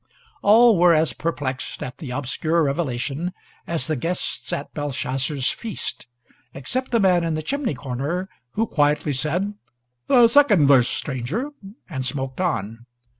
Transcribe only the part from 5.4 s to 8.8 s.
feast, except the man in the chimney corner, who